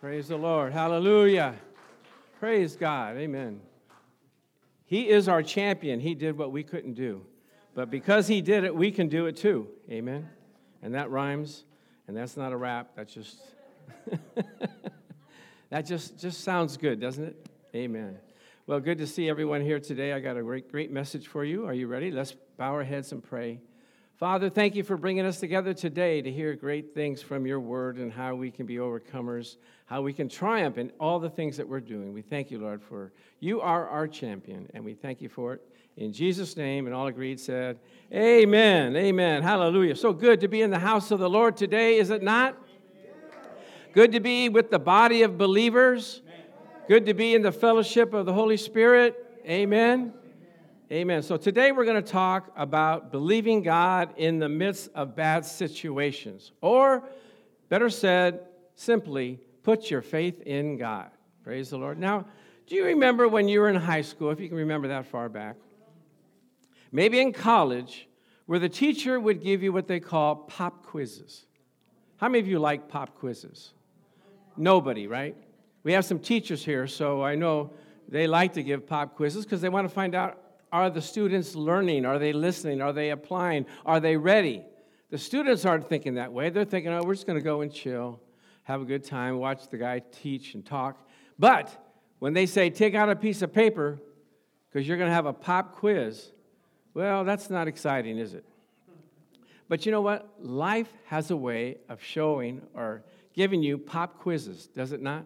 [0.00, 0.72] Praise the Lord.
[0.72, 1.54] Hallelujah.
[2.38, 3.16] Praise God.
[3.16, 3.60] Amen.
[4.86, 6.00] He is our champion.
[6.00, 7.26] He did what we couldn't do.
[7.74, 9.68] But because he did it, we can do it too.
[9.90, 10.28] Amen.
[10.82, 11.64] And that rhymes.
[12.08, 12.92] And that's not a rap.
[12.96, 13.40] That's just
[15.70, 17.48] That just just sounds good, doesn't it?
[17.74, 18.18] Amen.
[18.66, 20.12] Well, good to see everyone here today.
[20.12, 21.64] I got a great great message for you.
[21.66, 22.10] Are you ready?
[22.10, 23.60] Let's bow our heads and pray.
[24.20, 27.96] Father, thank you for bringing us together today to hear great things from your word
[27.96, 29.56] and how we can be overcomers,
[29.86, 32.12] how we can triumph in all the things that we're doing.
[32.12, 35.62] We thank you, Lord, for you are our champion, and we thank you for it.
[35.96, 37.78] In Jesus' name, and all agreed said,
[38.12, 38.94] Amen.
[38.94, 39.42] Amen.
[39.42, 39.96] Hallelujah.
[39.96, 42.58] So good to be in the house of the Lord today, is it not?
[43.94, 46.20] Good to be with the body of believers.
[46.88, 49.16] Good to be in the fellowship of the Holy Spirit.
[49.46, 50.12] Amen.
[50.92, 51.22] Amen.
[51.22, 56.50] So today we're going to talk about believing God in the midst of bad situations.
[56.60, 57.04] Or,
[57.68, 58.40] better said,
[58.74, 61.10] simply, put your faith in God.
[61.44, 61.96] Praise the Lord.
[61.96, 62.26] Now,
[62.66, 65.28] do you remember when you were in high school, if you can remember that far
[65.28, 65.54] back?
[66.90, 68.08] Maybe in college,
[68.46, 71.46] where the teacher would give you what they call pop quizzes.
[72.16, 73.74] How many of you like pop quizzes?
[74.56, 75.36] Nobody, right?
[75.84, 77.70] We have some teachers here, so I know
[78.08, 81.54] they like to give pop quizzes because they want to find out are the students
[81.54, 82.04] learning?
[82.04, 82.80] Are they listening?
[82.80, 83.66] Are they applying?
[83.84, 84.64] Are they ready?
[85.10, 86.50] The students aren't thinking that way.
[86.50, 88.20] They're thinking, oh, we're just going to go and chill,
[88.62, 91.06] have a good time, watch the guy teach and talk.
[91.38, 91.76] But
[92.20, 93.98] when they say, take out a piece of paper
[94.70, 96.30] because you're going to have a pop quiz,
[96.94, 98.44] well, that's not exciting, is it?
[99.68, 100.28] But you know what?
[100.40, 103.02] Life has a way of showing or
[103.34, 105.24] giving you pop quizzes, does it not?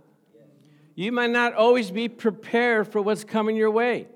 [0.95, 4.07] You might not always be prepared for what's coming your way.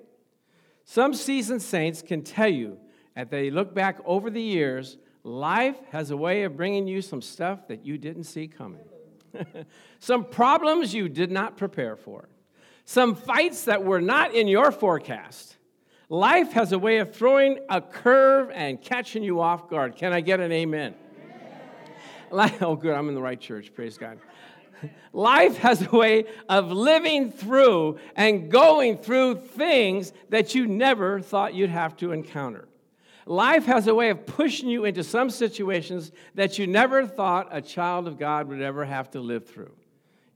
[0.91, 2.79] Some seasoned saints can tell you,
[3.15, 7.21] as they look back over the years, life has a way of bringing you some
[7.21, 8.81] stuff that you didn't see coming.
[9.99, 12.31] some problems you did not prepare for.
[12.87, 15.59] Some fights that were not in your forecast.
[16.09, 19.95] Life has a way of throwing a curve and catching you off guard.
[19.95, 20.95] Can I get an amen?
[22.33, 22.55] amen.
[22.63, 23.75] Oh, good, I'm in the right church.
[23.75, 24.19] Praise God.
[25.13, 31.55] Life has a way of living through and going through things that you never thought
[31.55, 32.69] you'd have to encounter.
[33.27, 37.61] Life has a way of pushing you into some situations that you never thought a
[37.61, 39.73] child of God would ever have to live through.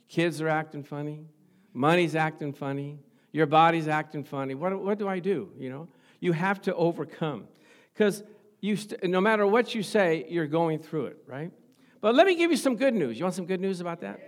[0.08, 1.24] Kids are acting funny,
[1.72, 2.98] money's acting funny,
[3.32, 4.54] your body's acting funny.
[4.54, 5.50] What, what do I do?
[5.58, 5.88] You know,
[6.20, 7.48] you have to overcome
[7.94, 8.22] because
[8.60, 11.50] you st- no matter what you say, you're going through it, right?
[12.02, 13.18] But let me give you some good news.
[13.18, 14.20] You want some good news about that?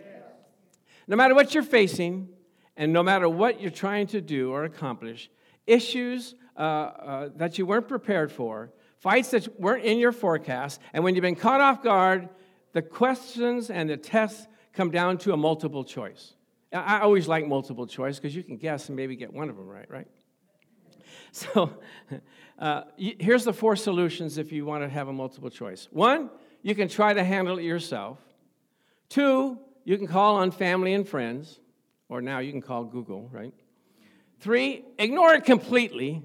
[1.06, 2.28] No matter what you're facing,
[2.76, 5.30] and no matter what you're trying to do or accomplish,
[5.66, 11.04] issues uh, uh, that you weren't prepared for, fights that weren't in your forecast, and
[11.04, 12.28] when you've been caught off guard,
[12.72, 16.34] the questions and the tests come down to a multiple choice.
[16.72, 19.68] I always like multiple choice because you can guess and maybe get one of them
[19.68, 20.08] right, right?
[21.32, 21.78] So
[22.60, 25.88] uh, here's the four solutions if you want to have a multiple choice.
[25.90, 26.30] One,
[26.62, 28.18] you can try to handle it yourself.
[29.08, 31.60] Two, you can call on family and friends,
[32.08, 33.54] or now you can call Google, right?
[34.40, 36.22] Three, ignore it completely.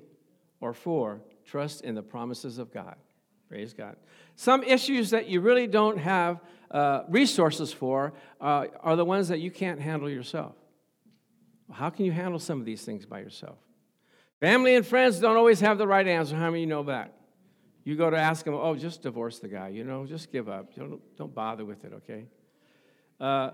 [0.61, 2.95] Or four, trust in the promises of God.
[3.47, 3.95] Praise God.
[4.35, 9.39] Some issues that you really don't have uh, resources for uh, are the ones that
[9.39, 10.55] you can't handle yourself.
[11.71, 13.57] How can you handle some of these things by yourself?
[14.41, 16.35] Family and friends don't always have the right answer.
[16.35, 17.13] How many of you know that?
[17.85, 20.75] You go to ask them, oh, just divorce the guy, you know, just give up.
[20.75, 22.25] Don't, don't bother with it, okay?
[23.19, 23.51] Uh,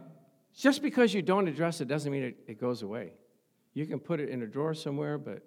[0.55, 3.13] just because you don't address it doesn't mean it, it goes away.
[3.73, 5.41] You can put it in a drawer somewhere, but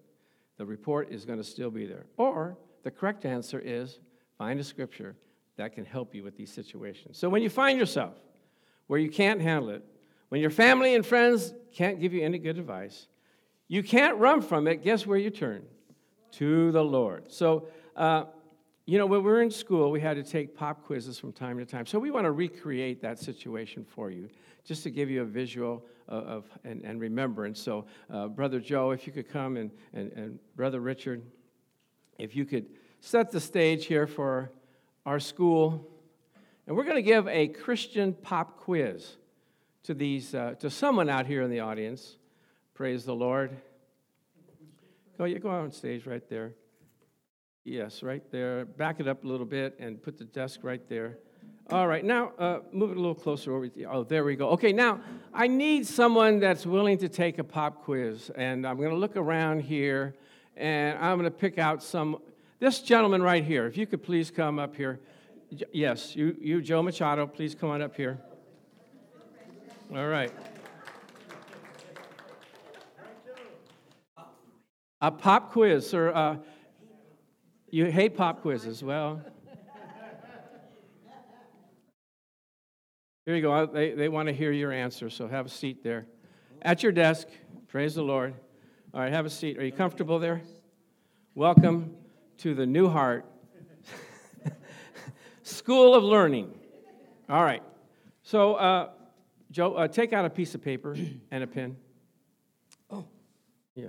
[0.59, 2.07] the report is going to still be there.
[2.17, 4.01] Or the correct answer is
[4.37, 5.17] find a scripture
[5.57, 7.19] that can help you with these situations.
[7.19, 8.15] So when you find yourself
[8.87, 9.85] where you can't handle it,
[10.29, 13.07] when your family and friends can't give you any good advice,
[13.67, 15.63] you can't run from it, guess where you turn?
[16.33, 17.33] To the Lord.
[17.33, 18.25] So, uh,
[18.89, 21.59] you know, when we were in school, we had to take pop quizzes from time
[21.59, 21.85] to time.
[21.85, 24.31] So we want to recreate that situation for you,
[24.65, 27.61] just to give you a visual of, of and, and, remembrance.
[27.61, 31.21] So, uh, Brother Joe, if you could come, and, and, and Brother Richard,
[32.19, 32.65] if you could
[33.01, 34.51] set the stage here for
[35.05, 35.87] our school.
[36.67, 39.17] And we're going to give a Christian pop quiz
[39.83, 42.17] to, these, uh, to someone out here in the audience.
[42.73, 43.55] Praise the Lord.
[45.19, 46.55] Go, you go on stage right there.
[47.69, 48.65] Yes, right there.
[48.65, 51.19] Back it up a little bit and put the desk right there.
[51.71, 53.69] All right, now uh, move it a little closer over.
[53.69, 54.49] The, oh, there we go.
[54.53, 55.03] Okay, now
[55.35, 59.19] I need someone that's willing to take a pop quiz, and I'm going to look
[59.19, 60.15] around here,
[60.57, 62.23] and I'm going to pick out some.
[62.59, 64.99] This gentleman right here, if you could please come up here.
[65.71, 68.19] Yes, you, you, Joe Machado, please come on up here.
[69.95, 70.33] All right.
[75.03, 76.13] A pop quiz, sir.
[76.15, 76.37] Uh,
[77.71, 78.83] you hate pop quizzes.
[78.83, 79.23] Well,
[83.27, 83.67] here you go.
[83.67, 86.07] They, they want to hear your answer, so have a seat there.
[86.63, 87.29] At your desk,
[87.69, 88.35] praise the Lord.
[88.95, 89.59] All right, have a seat.
[89.59, 90.41] Are you comfortable there?
[91.35, 91.95] Welcome
[92.39, 93.27] to the New Heart
[95.43, 96.51] School of Learning.
[97.29, 97.63] All right.
[98.23, 98.89] So, uh,
[99.51, 100.97] Joe, uh, take out a piece of paper
[101.31, 101.77] and a pen.
[102.91, 103.05] Oh.
[103.75, 103.89] Yeah.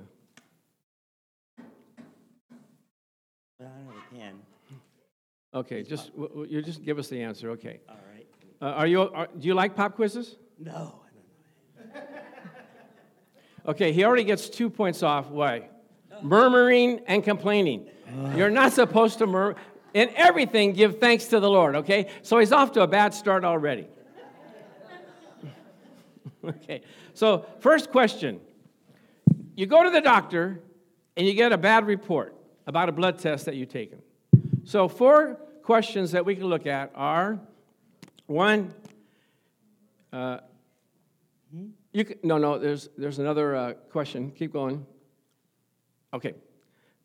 [3.58, 4.40] But I don't have a pen.
[5.54, 7.52] Okay, just w- w- you just give us the answer.
[7.52, 7.80] Okay.
[7.90, 8.28] All right.
[8.62, 9.02] Uh, are you?
[9.02, 10.36] Are, do you like pop quizzes?
[10.60, 12.02] No, I don't know.
[13.68, 15.30] Okay, he already gets two points off.
[15.30, 15.70] Why?
[16.24, 17.88] Murmuring and complaining.
[18.36, 19.56] You're not supposed to murmur.
[19.94, 22.10] In everything, give thanks to the Lord, okay?
[22.24, 23.88] So he's off to a bad start already.
[26.46, 26.82] okay,
[27.14, 28.40] so first question
[29.56, 30.62] You go to the doctor
[31.18, 32.36] and you get a bad report
[32.66, 34.02] about a blood test that you've taken.
[34.70, 37.40] So, four questions that we can look at are
[38.28, 38.72] one,
[40.14, 40.42] uh,
[41.92, 44.30] you can, no, no, there's, there's another uh, question.
[44.30, 44.86] Keep going.
[46.14, 46.36] Okay.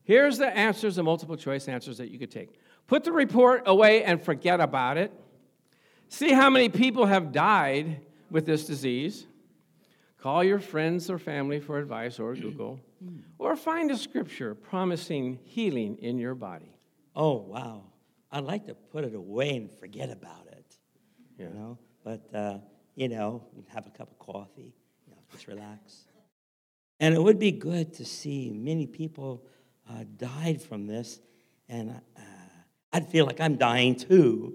[0.02, 2.60] Here's the answers, the multiple choice answers that you could take.
[2.86, 5.10] Put the report away and forget about it.
[6.10, 9.26] See how many people have died with this disease.
[10.18, 12.78] Call your friends or family for advice or Google.
[13.38, 16.73] Or find a scripture promising healing in your body.
[17.14, 17.84] Oh, wow.
[18.32, 20.76] I'd like to put it away and forget about it.
[21.38, 21.46] Yeah.
[21.46, 21.78] You know?
[22.02, 22.58] But, uh,
[22.94, 24.74] you know, have a cup of coffee,
[25.06, 26.04] you know, just relax.
[27.00, 29.44] And it would be good to see many people
[29.88, 31.20] uh, died from this,
[31.68, 32.20] and uh,
[32.92, 34.54] I'd feel like I'm dying too.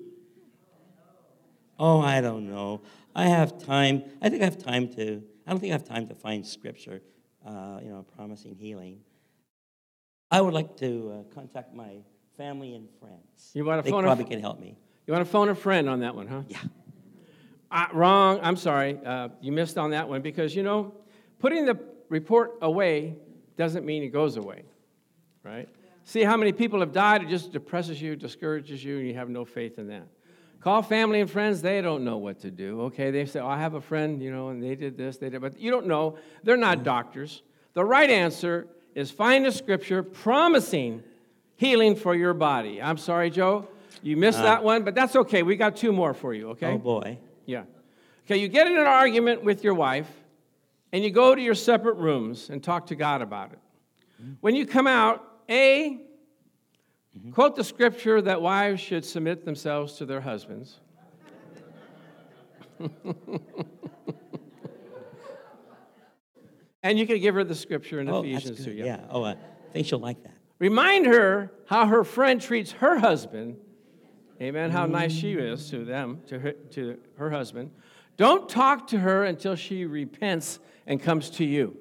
[1.77, 2.81] Oh, I don't know.
[3.15, 4.03] I have time.
[4.21, 5.23] I think I have time to.
[5.45, 7.01] I don't think I have time to find scripture,
[7.45, 8.99] uh, you know, promising healing.
[10.31, 11.97] I would like to uh, contact my
[12.39, 13.51] family and friends.
[13.53, 14.77] You wanna they phone a probably f- can help me.
[15.05, 16.43] You want to phone a friend on that one, huh?
[16.47, 16.59] Yeah.
[17.69, 18.39] Uh, wrong.
[18.41, 18.97] I'm sorry.
[19.05, 20.93] Uh, you missed on that one because, you know,
[21.39, 21.77] putting the
[22.07, 23.15] report away
[23.57, 24.63] doesn't mean it goes away,
[25.43, 25.67] right?
[26.03, 27.23] See how many people have died?
[27.23, 30.07] It just depresses you, discourages you, and you have no faith in that.
[30.61, 31.61] Call family and friends.
[31.61, 33.11] They don't know what to do, okay?
[33.11, 35.41] They say, oh, I have a friend, you know, and they did this, they did,
[35.41, 36.17] but you don't know.
[36.43, 37.43] They're not doctors.
[37.73, 41.03] The right answer is find a scripture promising
[41.59, 42.81] healing for your body.
[42.81, 43.67] I'm sorry, Joe.
[44.01, 45.43] You missed uh, that one, but that's okay.
[45.43, 46.71] We got two more for you, okay?
[46.71, 47.17] Oh boy.
[47.45, 47.63] Yeah.
[48.25, 50.09] Okay, you get in an argument with your wife,
[50.93, 53.59] and you go to your separate rooms and talk to God about it.
[54.21, 54.33] Mm-hmm.
[54.39, 55.99] When you come out, A,
[57.17, 57.31] mm-hmm.
[57.31, 60.79] quote the scripture that wives should submit themselves to their husbands.
[66.81, 68.75] and you can give her the scripture in Oh, Ephesians that's 2.
[68.75, 68.85] good.
[68.85, 69.01] Yeah.
[69.09, 69.35] Oh, I
[69.73, 70.38] think she'll like that.
[70.59, 73.57] Remind her how her friend treats her husband.
[74.41, 74.71] Amen.
[74.71, 77.71] How nice she is to them, to her, to her husband.
[78.17, 81.77] Don't talk to her until she repents and comes to you.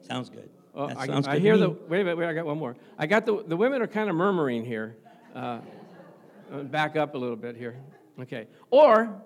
[0.00, 0.48] Sounds good.
[0.74, 1.70] Oh, that I, sounds I good to hear the.
[1.70, 2.18] Wait a minute.
[2.18, 2.76] Wait, I got one more.
[2.98, 3.42] I got the.
[3.46, 4.96] The women are kind of murmuring here.
[5.34, 5.60] Uh,
[6.52, 7.76] uh, back up a little bit here.
[8.20, 8.46] Okay.
[8.70, 9.22] Or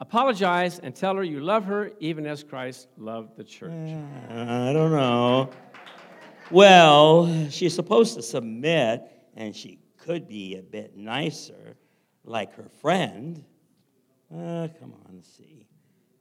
[0.00, 3.70] apologize and tell her you love her even as Christ loved the church.
[3.70, 5.50] Uh, I don't know.
[6.52, 9.02] Well, she's supposed to submit,
[9.34, 11.78] and she could be a bit nicer,
[12.24, 13.42] like her friend.
[14.30, 15.66] Uh, come on, let's see.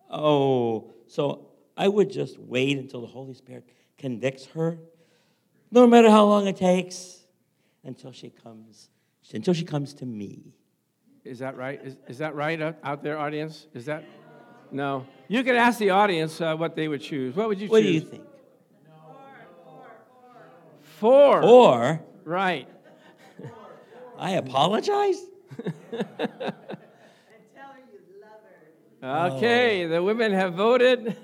[0.09, 4.77] Oh, so I would just wait until the Holy Spirit convicts her,
[5.69, 7.25] no matter how long it takes,
[7.83, 8.89] until she comes,
[9.33, 10.53] until she comes to me.
[11.25, 11.81] Is that right?
[11.83, 13.67] Is, is that right out, out there, audience?
[13.73, 14.05] Is that?
[14.71, 15.05] No.
[15.27, 17.35] You could ask the audience uh, what they would choose.
[17.35, 17.71] What would you choose?
[17.71, 18.23] What do you think?
[21.01, 21.43] Four.
[21.43, 22.69] Or Right.
[24.19, 25.19] I apologize?
[29.03, 29.89] Okay, oh.
[29.89, 31.17] the women have voted.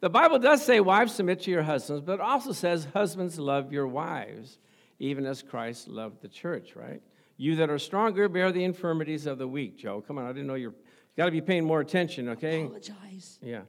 [0.00, 3.72] the Bible does say, Wives, submit to your husbands, but it also says, Husbands, love
[3.72, 4.58] your wives,
[5.00, 7.02] even as Christ loved the church, right?
[7.36, 10.04] You that are stronger, bear the infirmities of the weak, Joe.
[10.06, 10.70] Come on, I didn't know you're.
[10.70, 12.62] You got to be paying more attention, okay?
[12.62, 13.40] Apologize.
[13.42, 13.62] Yeah.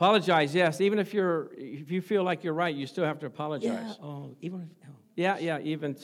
[0.00, 0.80] Apologize, yes.
[0.80, 3.98] Even if you're, if you feel like you're right, you still have to apologize.
[4.00, 4.06] Yeah.
[4.06, 4.94] Oh, even if, oh.
[5.14, 5.94] Yeah, yeah, even,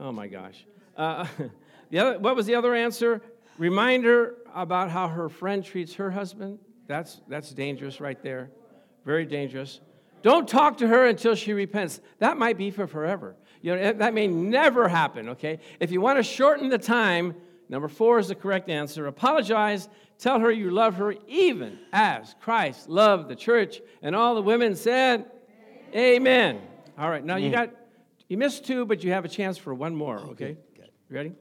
[0.00, 0.66] oh my gosh.
[0.96, 1.24] Uh,
[1.90, 3.22] the other, what was the other answer?
[3.56, 6.58] Reminder about how her friend treats her husband.
[6.88, 8.50] That's, that's dangerous right there.
[9.04, 9.78] Very dangerous.
[10.22, 12.00] Don't talk to her until she repents.
[12.18, 13.36] That might be for forever.
[13.62, 15.60] You know, that may never happen, okay?
[15.78, 17.36] If you want to shorten the time,
[17.68, 19.06] number four is the correct answer.
[19.06, 19.88] Apologize.
[20.18, 23.80] Tell her you love her even as Christ loved the church.
[24.02, 25.26] And all the women said,
[25.94, 26.60] Amen.
[26.98, 27.70] All right, now you got,
[28.28, 30.56] you missed two, but you have a chance for one more, oh, okay?
[30.74, 30.88] good.
[31.10, 31.32] You ready?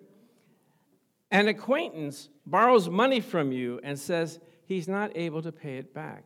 [1.31, 6.23] An acquaintance borrows money from you and says he's not able to pay it back,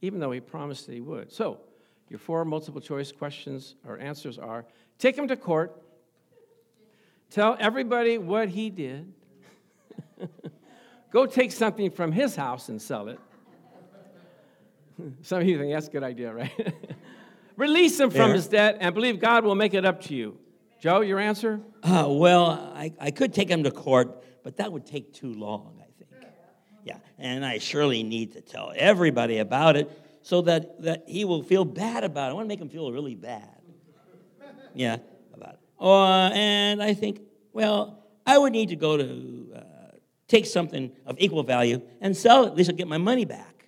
[0.00, 1.30] even though he promised that he would.
[1.30, 1.60] So,
[2.08, 4.64] your four multiple choice questions or answers are
[4.98, 5.80] take him to court,
[7.30, 9.12] tell everybody what he did,
[11.10, 13.18] go take something from his house and sell it.
[15.22, 16.74] Some of you think that's a good idea, right?
[17.56, 18.34] Release him from Yeah.
[18.34, 20.38] his debt and believe God will make it up to you.
[20.80, 21.60] Joe, your answer?
[21.82, 25.78] Uh, well, I, I could take him to court, but that would take too long,
[25.78, 26.10] I think.
[26.84, 29.90] Yeah, and I surely need to tell everybody about it
[30.22, 32.30] so that, that he will feel bad about it.
[32.30, 33.48] I want to make him feel really bad.
[34.74, 34.98] Yeah,
[35.34, 35.60] about it.
[35.78, 37.20] Uh, and I think,
[37.52, 39.60] well, I would need to go to uh,
[40.30, 42.48] take something of equal value and sell it.
[42.48, 43.66] At least I'll get my money back,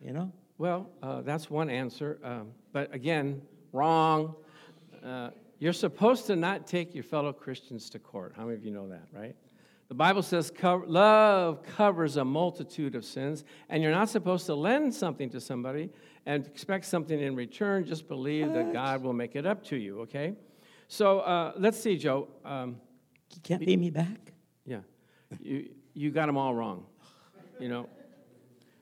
[0.00, 0.32] you know?
[0.56, 2.18] Well, uh, that's one answer.
[2.22, 4.34] Um, but again, wrong.
[5.04, 8.32] Uh, you're supposed to not take your fellow Christians to court.
[8.36, 9.34] How many of you know that, right?
[9.88, 14.54] The Bible says co- love covers a multitude of sins, and you're not supposed to
[14.54, 15.90] lend something to somebody
[16.26, 17.84] and expect something in return.
[17.84, 20.34] Just believe that God will make it up to you, okay?
[20.88, 22.28] So uh, let's see, Joe.
[22.44, 22.76] Um,
[23.34, 24.32] You can't pay me back?
[24.66, 24.80] yeah,
[25.40, 26.84] you, you got them all wrong,
[27.58, 27.88] you know.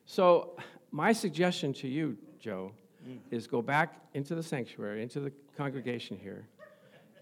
[0.04, 0.56] So,
[0.90, 2.72] my suggestion to you, Joe,
[3.08, 3.18] mm.
[3.30, 6.46] is go back into the sanctuary, into the congregation here.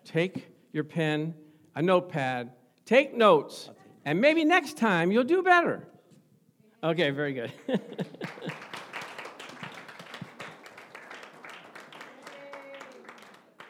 [0.05, 1.35] Take your pen,
[1.77, 2.51] a notepad,
[2.85, 3.71] take notes,
[4.05, 5.87] and maybe next time you'll do better.
[6.83, 7.53] Okay, very good.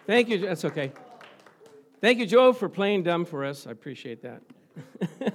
[0.06, 0.38] Thank you.
[0.38, 0.92] That's okay.
[2.00, 3.66] Thank you, Joe, for playing dumb for us.
[3.66, 4.42] I appreciate that.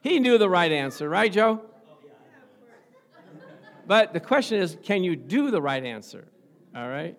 [0.00, 1.62] he knew the right answer, right, Joe?
[3.86, 6.28] But the question is can you do the right answer?
[6.76, 7.18] All right?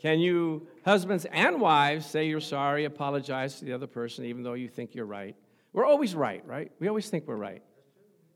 [0.00, 4.54] Can you, husbands and wives, say you're sorry, apologize to the other person, even though
[4.54, 5.36] you think you're right?
[5.72, 6.72] We're always right, right?
[6.80, 7.62] We always think we're right.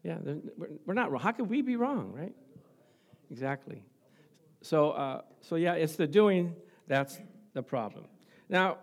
[0.02, 1.22] Yeah, we're- not wrong.
[1.22, 2.34] How could we be wrong, right?
[3.30, 3.82] Exactly.
[4.60, 6.54] So, uh, so yeah, it's the doing
[6.86, 7.18] that's
[7.54, 8.04] the problem.
[8.48, 8.78] Now,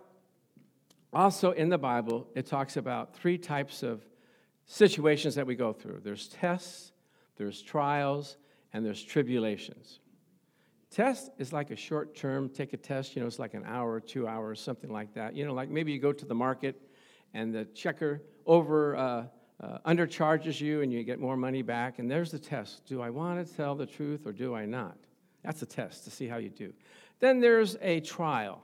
[1.14, 4.02] also in the Bible, it talks about three types of
[4.66, 6.92] situations that we go through there's tests,
[7.38, 8.38] there's trials,
[8.74, 10.00] and there's tribulations.
[10.90, 14.00] Test is like a short term, take a test, you know, it's like an hour,
[14.02, 15.36] two hours, something like that.
[15.36, 16.82] You know, like maybe you go to the market
[17.34, 19.26] and the checker over uh,
[19.62, 22.86] uh, undercharges you and you get more money back, and there's the test.
[22.86, 24.98] Do I want to tell the truth or do I not?
[25.44, 26.74] That's a test to see how you do.
[27.20, 28.62] Then there's a trial.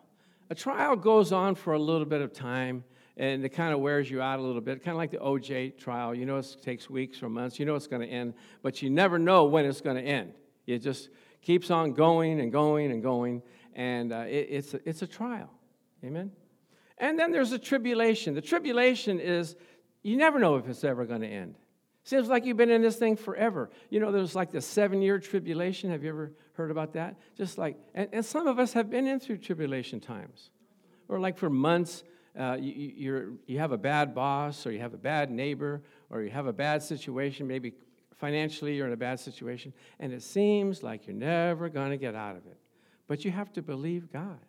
[0.49, 2.83] A trial goes on for a little bit of time
[3.17, 5.77] and it kind of wears you out a little bit, kind of like the OJ
[5.77, 6.13] trial.
[6.13, 7.59] You know, it takes weeks or months.
[7.59, 10.33] You know it's going to end, but you never know when it's going to end.
[10.67, 11.09] It just
[11.41, 13.41] keeps on going and going and going,
[13.73, 15.49] and uh, it, it's, a, it's a trial.
[16.03, 16.31] Amen?
[16.99, 18.35] And then there's a tribulation.
[18.35, 19.55] The tribulation is
[20.03, 21.55] you never know if it's ever going to end.
[22.03, 23.69] Seems like you've been in this thing forever.
[23.89, 25.89] You know, there's like the seven year tribulation.
[25.89, 27.15] Have you ever heard about that?
[27.35, 30.51] Just like, and, and some of us have been in through tribulation times.
[31.09, 32.03] Or like for months,
[32.37, 36.29] uh, you, you- have a bad boss, or you have a bad neighbor, or you
[36.29, 37.73] have a bad situation, maybe
[38.15, 42.15] financially you're in a bad situation, and it seems like you're never going to get
[42.15, 42.57] out of it.
[43.07, 44.39] But you have to believe God.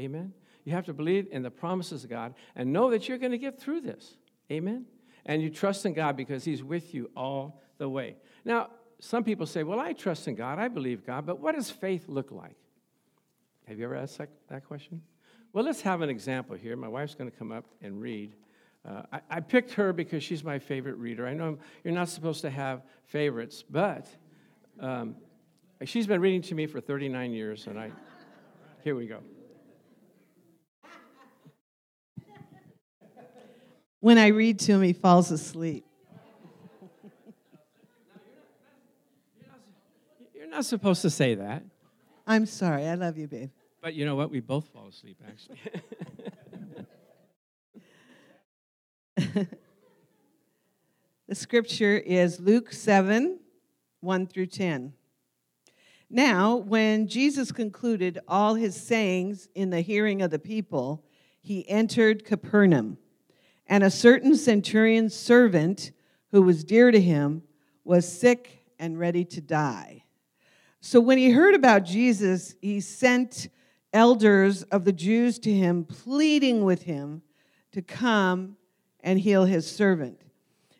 [0.00, 0.32] Amen?
[0.64, 3.38] You have to believe in the promises of God and know that you're going to
[3.38, 4.16] get through this.
[4.50, 4.86] Amen?
[5.24, 8.16] And you trust in God because He's with you all the way.
[8.44, 11.70] Now, some people say, Well, I trust in God, I believe God, but what does
[11.70, 12.56] faith look like?
[13.66, 15.02] Have you ever asked that question?
[15.52, 16.76] Well, let's have an example here.
[16.76, 18.34] My wife's going to come up and read.
[18.86, 21.26] Uh, I, I picked her because she's my favorite reader.
[21.26, 24.06] I know you're not supposed to have favorites, but
[24.78, 25.16] um,
[25.84, 27.90] she's been reading to me for 39 years, and I,
[28.84, 29.20] here we go.
[34.00, 35.84] When I read to him, he falls asleep.
[40.34, 41.64] You're not supposed to say that,
[42.26, 42.86] I'm sorry.
[42.86, 43.50] I love you, babe.
[43.88, 44.30] But you know what?
[44.30, 45.56] We both fall asleep, actually.
[51.26, 53.40] The scripture is Luke 7
[54.00, 54.92] 1 through 10.
[56.10, 61.02] Now, when Jesus concluded all his sayings in the hearing of the people,
[61.40, 62.98] he entered Capernaum.
[63.66, 65.92] And a certain centurion's servant,
[66.30, 67.42] who was dear to him,
[67.84, 70.04] was sick and ready to die.
[70.80, 73.48] So when he heard about Jesus, he sent
[73.92, 77.22] elders of the Jews to him, pleading with him
[77.72, 78.56] to come
[79.00, 80.20] and heal his servant.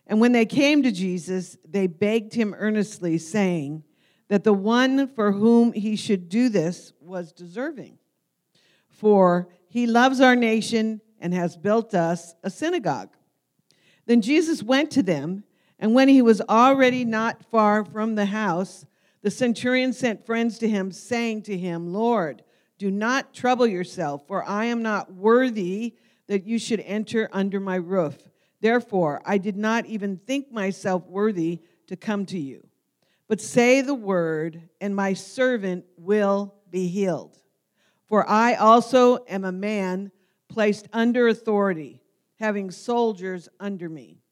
[0.07, 3.85] And when they came to Jesus, they begged him earnestly, saying,
[4.29, 7.99] that the one for whom he should do this was deserving.
[8.89, 13.17] For he loves our nation and has built us a synagogue.
[14.07, 15.45] Then Jesus went to them,
[15.79, 18.85] and when he was already not far from the house,
[19.23, 22.43] the centurion sent friends to him, saying to him, Lord,
[22.79, 25.97] do not trouble yourself, for I am not worthy
[26.29, 28.17] that you should enter under my roof.
[28.61, 32.67] Therefore, I did not even think myself worthy to come to you.
[33.27, 37.37] But say the word, and my servant will be healed.
[38.07, 40.11] For I also am a man
[40.49, 42.01] placed under authority,
[42.39, 44.23] having soldiers under me.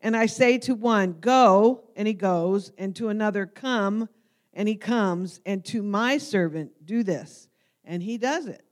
[0.00, 4.08] And I say to one, Go, and he goes, and to another, Come,
[4.54, 7.48] and he comes, and to my servant, Do this,
[7.84, 8.64] and he does it.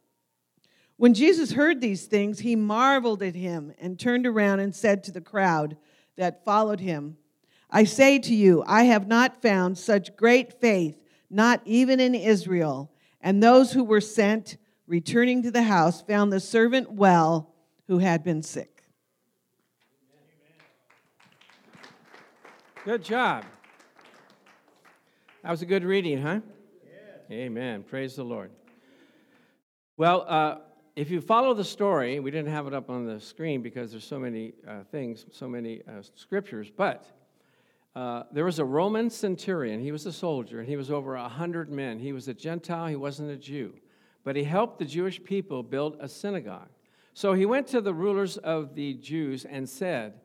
[0.96, 5.10] When Jesus heard these things, he marveled at him and turned around and said to
[5.10, 5.76] the crowd
[6.16, 7.16] that followed him,
[7.68, 12.92] I say to you, I have not found such great faith, not even in Israel.
[13.20, 17.54] And those who were sent, returning to the house, found the servant well
[17.88, 18.84] who had been sick.
[22.84, 23.44] Good job.
[25.42, 26.38] That was a good reading, huh?
[27.28, 27.82] Amen.
[27.82, 28.52] Praise the Lord.
[29.96, 30.58] Well, uh,
[30.94, 34.04] if you follow the story, we didn't have it up on the screen because there's
[34.04, 37.06] so many uh, things, so many uh, scriptures, but
[37.96, 39.80] uh, there was a Roman centurion.
[39.80, 41.98] He was a soldier, and he was over a hundred men.
[41.98, 42.86] He was a Gentile.
[42.86, 43.74] He wasn't a Jew,
[44.22, 46.70] but he helped the Jewish people build a synagogue.
[47.14, 50.20] So he went to the rulers of the Jews and said,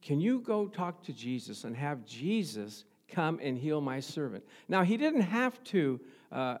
[0.00, 4.82] "Can you go talk to Jesus and have Jesus come and heal my servant?" Now
[4.82, 6.00] he didn't have to
[6.30, 6.58] uh,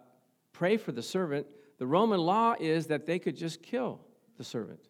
[0.52, 1.46] pray for the servant.
[1.78, 4.00] The Roman law is that they could just kill
[4.36, 4.80] the servant.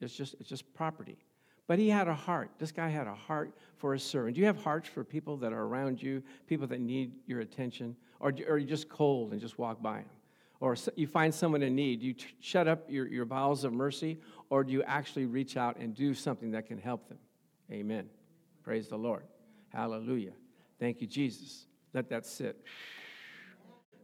[0.00, 1.18] It's just it's just property.
[1.66, 2.50] But he had a heart.
[2.58, 4.34] This guy had a heart for his servant.
[4.34, 7.96] Do you have hearts for people that are around you, people that need your attention?
[8.20, 10.10] Or, are you just cold and just walk by them?
[10.60, 14.18] Or you find someone in need, you t- shut up your, your bowels of mercy,
[14.50, 17.18] or do you actually reach out and do something that can help them?
[17.70, 18.08] Amen.
[18.62, 19.24] Praise the Lord.
[19.70, 20.32] Hallelujah.
[20.78, 21.66] Thank you, Jesus.
[21.92, 22.60] Let that sit.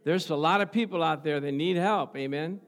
[0.03, 2.17] There's a lot of people out there that need help.
[2.17, 2.59] Amen.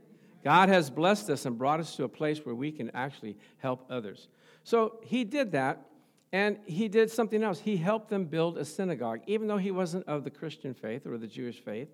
[0.43, 3.85] God has blessed us and brought us to a place where we can actually help
[3.89, 4.27] others.
[4.63, 5.85] So he did that,
[6.31, 7.59] and he did something else.
[7.59, 9.21] He helped them build a synagogue.
[9.25, 11.87] Even though he wasn't of the Christian faith or the Jewish faith,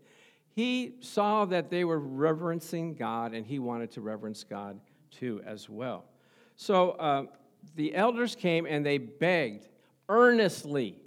[0.56, 4.80] he saw that they were reverencing God, and he wanted to reverence God
[5.12, 6.06] too, as well.
[6.56, 7.24] So uh,
[7.76, 9.67] the elders came and they begged
[10.10, 10.98] earnestly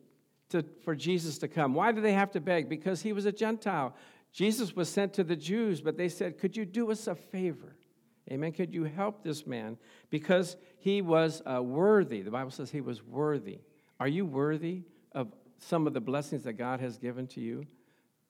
[0.53, 1.75] to, for Jesus to come.
[1.75, 2.69] Why did they have to beg?
[2.69, 3.95] Because he was a Gentile.
[4.33, 7.77] Jesus was sent to the Jews, but they said, Could you do us a favor?
[8.31, 8.53] Amen.
[8.53, 9.77] Could you help this man?
[10.09, 12.23] Because he was uh, worthy.
[12.23, 13.59] The Bible says he was worthy.
[13.99, 17.67] Are you worthy of some of the blessings that God has given to you?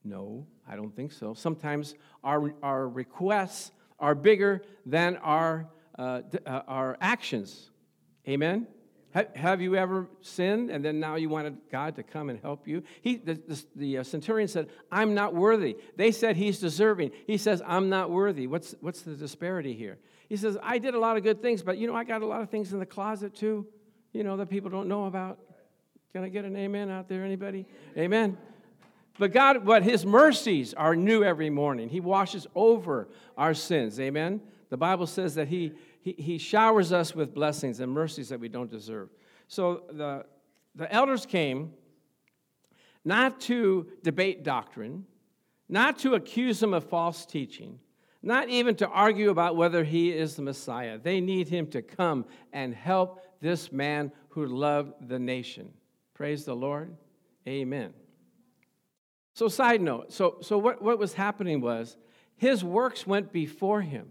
[0.04, 1.34] No, I don't think so.
[1.34, 7.70] Sometimes our, our requests are bigger than our, uh, uh, our actions.
[8.28, 8.66] Amen?
[9.12, 12.82] Have you ever sinned and then now you wanted God to come and help you?
[13.02, 15.76] He, the, the, the, uh, centurion said, I'm not worthy.
[15.96, 17.10] They said he's deserving.
[17.26, 18.46] He says, I'm not worthy.
[18.46, 19.98] What's, what's the disparity here?
[20.30, 22.26] He says, I did a lot of good things, but you know, I got a
[22.26, 23.66] lot of things in the closet too,
[24.14, 25.38] you know, that people don't know about.
[26.14, 27.66] Can I get an amen out there, anybody?
[27.98, 28.38] Amen.
[29.18, 31.90] But God, but his mercies are new every morning.
[31.90, 34.00] He washes over our sins.
[34.00, 34.40] Amen.
[34.70, 38.48] The Bible says that he he, he showers us with blessings and mercies that we
[38.48, 39.08] don't deserve.
[39.46, 40.26] So the,
[40.74, 41.72] the elders came
[43.04, 45.06] not to debate doctrine,
[45.68, 47.78] not to accuse him of false teaching,
[48.20, 50.98] not even to argue about whether he is the Messiah.
[50.98, 55.72] They need him to come and help this man who loved the nation.
[56.14, 56.96] Praise the Lord.
[57.46, 57.92] Amen.
[59.34, 61.96] So, side note so, so what, what was happening was
[62.36, 64.10] his works went before him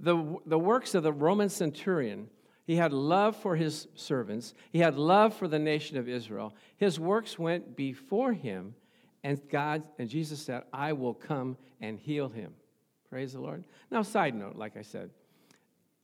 [0.00, 2.28] the, the works of the Roman centurion,
[2.66, 6.54] he had love for his servants, he had love for the nation of Israel.
[6.76, 8.74] His works went before him,
[9.22, 12.52] and God and Jesus said, I will come and heal him.
[13.10, 13.64] Praise the Lord.
[13.90, 15.10] Now, side note, like I said,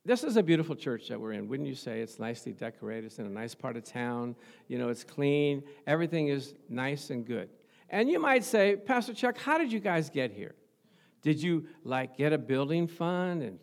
[0.05, 1.49] this is a beautiful church that we're in.
[1.49, 3.07] Wouldn't you say it's nicely decorated?
[3.07, 4.37] It's in a nice part of town.
[4.69, 5.65] You know, it's clean.
[5.87, 7.49] Everything is nice and good.
[7.91, 10.55] And you might say, Pastor Chuck, how did you guys get here?
[11.23, 13.59] Did you like get a building fund and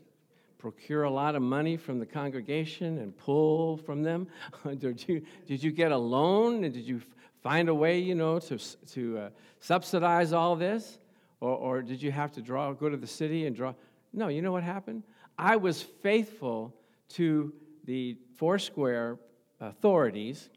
[0.63, 4.25] procure a lot of money from the congregation and pull from them?
[4.77, 6.63] did, you, did you get a loan?
[6.63, 7.01] And did you
[7.41, 8.57] find a way, you know, to,
[8.93, 10.99] to uh, subsidize all this?
[11.41, 13.73] Or, or did you have to draw, go to the city and draw?
[14.13, 15.03] No, you know what happened?
[15.37, 16.73] I was faithful
[17.09, 17.51] to
[17.83, 19.19] the Foursquare
[19.59, 20.49] authorities.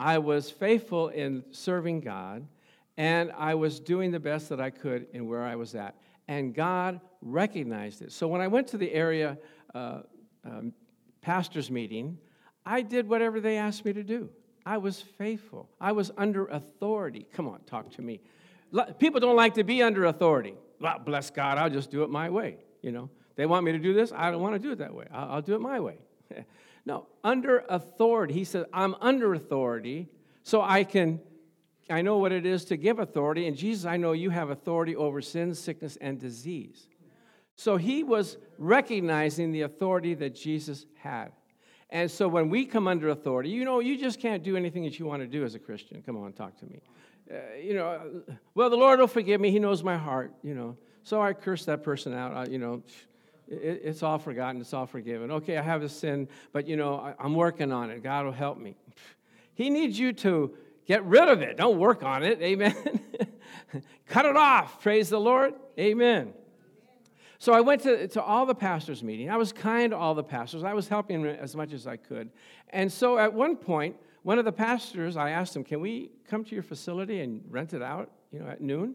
[0.00, 2.44] I was faithful in serving God,
[2.96, 5.94] And I was doing the best that I could in where I was at.
[6.26, 8.12] And God recognized it.
[8.12, 9.38] So when I went to the area
[9.74, 10.00] uh,
[10.44, 10.72] um,
[11.20, 12.18] pastors' meeting,
[12.64, 14.30] I did whatever they asked me to do.
[14.64, 15.68] I was faithful.
[15.80, 17.26] I was under authority.
[17.32, 18.20] Come on, talk to me.
[18.98, 20.54] People don't like to be under authority.
[21.04, 22.58] Bless God, I'll just do it my way.
[22.82, 24.12] You know, they want me to do this.
[24.14, 25.06] I don't want to do it that way.
[25.10, 25.98] I'll, I'll do it my way.
[26.84, 28.34] no, under authority.
[28.34, 30.08] He said, I'm under authority,
[30.42, 31.20] so I can
[31.90, 33.46] I know what it is to give authority.
[33.46, 36.86] And Jesus, I know you have authority over sin, sickness, and disease.
[37.58, 41.32] So he was recognizing the authority that Jesus had.
[41.90, 44.98] And so when we come under authority, you know, you just can't do anything that
[45.00, 46.00] you want to do as a Christian.
[46.02, 46.80] Come on, talk to me.
[47.28, 48.22] Uh, you know,
[48.54, 49.50] well, the Lord will forgive me.
[49.50, 50.76] He knows my heart, you know.
[51.02, 52.32] So I curse that person out.
[52.32, 52.82] I, you know,
[53.48, 54.60] it, it's all forgotten.
[54.60, 55.32] It's all forgiven.
[55.32, 58.04] Okay, I have a sin, but, you know, I, I'm working on it.
[58.04, 58.76] God will help me.
[59.54, 60.54] He needs you to
[60.88, 61.58] Get rid of it.
[61.58, 62.40] Don't work on it.
[62.40, 62.74] Amen.
[64.08, 64.80] Cut it off.
[64.80, 65.52] Praise the Lord.
[65.78, 66.32] Amen.
[67.38, 69.30] So I went to, to all the pastors' meeting.
[69.30, 70.64] I was kind to all the pastors.
[70.64, 72.30] I was helping as much as I could.
[72.70, 76.44] And so at one point, one of the pastors, I asked him, Can we come
[76.44, 78.94] to your facility and rent it out, you know, at noon?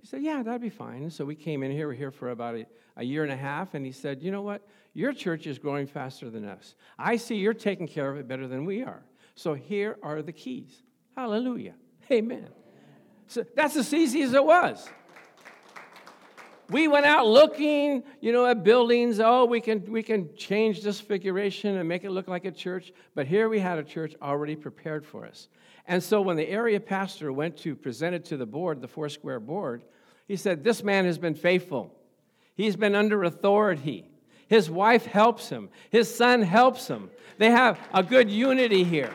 [0.00, 1.10] He said, Yeah, that'd be fine.
[1.10, 1.88] So we came in here.
[1.88, 3.74] We're here for about a, a year and a half.
[3.74, 4.66] And he said, You know what?
[4.92, 6.76] Your church is growing faster than us.
[6.96, 9.02] I see you're taking care of it better than we are.
[9.34, 10.82] So here are the keys.
[11.16, 11.74] Hallelujah.
[12.10, 12.48] Amen.
[13.26, 14.88] So that's as easy as it was.
[16.74, 19.20] We went out looking, you know, at buildings.
[19.20, 22.92] Oh, we can we can change this figuration and make it look like a church.
[23.14, 25.46] But here we had a church already prepared for us.
[25.86, 29.38] And so when the area pastor went to present it to the board, the Foursquare
[29.38, 29.84] board,
[30.26, 31.94] he said, This man has been faithful.
[32.56, 34.10] He's been under authority.
[34.48, 35.68] His wife helps him.
[35.90, 37.08] His son helps him.
[37.38, 39.14] They have a good unity here.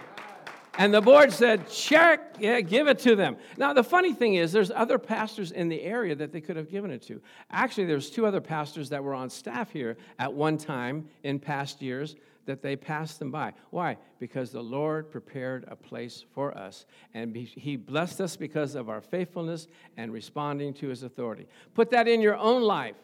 [0.79, 3.35] And the board said, check, yeah, give it to them.
[3.57, 6.71] Now, the funny thing is, there's other pastors in the area that they could have
[6.71, 7.21] given it to.
[7.51, 11.81] Actually, there's two other pastors that were on staff here at one time in past
[11.81, 12.15] years
[12.45, 13.51] that they passed them by.
[13.71, 13.97] Why?
[14.19, 19.01] Because the Lord prepared a place for us, and He blessed us because of our
[19.01, 21.45] faithfulness and responding to His authority.
[21.73, 22.95] Put that in your own life.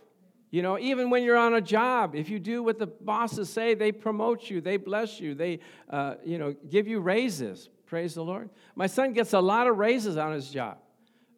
[0.55, 3.73] You know, even when you're on a job, if you do what the bosses say,
[3.73, 7.67] they promote you, they bless you, they, uh, you know, give you raises.
[7.87, 8.49] Praise the Lord.
[8.73, 10.77] My son gets a lot of raises on his job,